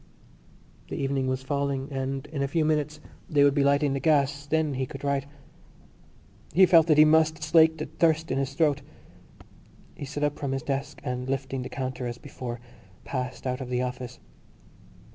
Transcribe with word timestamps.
_The 0.89 0.95
evening 0.95 1.27
was 1.27 1.43
falling 1.43 1.87
and 1.91 2.25
in 2.25 2.41
a 2.41 2.47
few 2.47 2.65
minutes 2.65 2.99
they 3.29 3.43
would 3.43 3.53
be 3.53 3.63
lighting 3.63 3.93
the 3.93 3.99
gas: 3.99 4.47
then 4.47 4.73
he 4.73 4.87
could 4.87 5.03
write. 5.03 5.27
He 6.53 6.65
felt 6.65 6.87
that 6.87 6.97
he 6.97 7.05
must 7.05 7.43
slake 7.43 7.77
the 7.77 7.85
thirst 7.85 8.31
in 8.31 8.39
his 8.39 8.55
throat. 8.55 8.81
He 9.93 10.05
stood 10.05 10.23
up 10.23 10.39
from 10.39 10.53
his 10.53 10.63
desk 10.63 11.01
and, 11.03 11.29
lifting 11.29 11.61
the 11.61 11.69
counter 11.69 12.07
as 12.07 12.17
before, 12.17 12.59
passed 13.03 13.45
out 13.45 13.61
of 13.61 13.69
the 13.69 13.83
office. 13.83 14.17